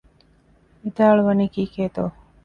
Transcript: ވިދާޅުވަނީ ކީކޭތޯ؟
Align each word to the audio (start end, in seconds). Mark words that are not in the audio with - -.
ވިދާޅުވަނީ 0.81 1.45
ކީކޭތޯ؟ 1.53 2.03